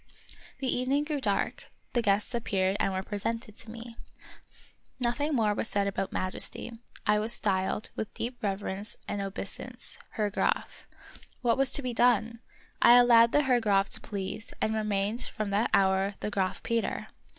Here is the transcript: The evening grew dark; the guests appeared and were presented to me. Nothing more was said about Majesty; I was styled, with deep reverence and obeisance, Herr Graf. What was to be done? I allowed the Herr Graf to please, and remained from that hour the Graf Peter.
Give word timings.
The 0.57 0.65
evening 0.67 1.03
grew 1.03 1.21
dark; 1.21 1.65
the 1.93 2.01
guests 2.01 2.33
appeared 2.33 2.75
and 2.79 2.91
were 2.91 3.03
presented 3.03 3.55
to 3.57 3.69
me. 3.69 3.97
Nothing 4.99 5.35
more 5.35 5.53
was 5.53 5.67
said 5.69 5.85
about 5.85 6.11
Majesty; 6.11 6.71
I 7.05 7.19
was 7.19 7.33
styled, 7.33 7.91
with 7.95 8.11
deep 8.15 8.41
reverence 8.41 8.97
and 9.07 9.21
obeisance, 9.21 9.99
Herr 10.13 10.31
Graf. 10.31 10.87
What 11.43 11.55
was 11.59 11.71
to 11.73 11.83
be 11.83 11.93
done? 11.93 12.39
I 12.81 12.93
allowed 12.93 13.31
the 13.31 13.43
Herr 13.43 13.61
Graf 13.61 13.89
to 13.89 14.01
please, 14.01 14.55
and 14.59 14.73
remained 14.73 15.25
from 15.25 15.51
that 15.51 15.69
hour 15.71 16.15
the 16.19 16.31
Graf 16.31 16.63
Peter. 16.63 17.09